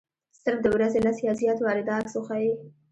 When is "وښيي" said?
2.17-2.51